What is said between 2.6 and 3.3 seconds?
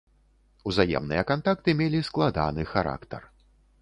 характар.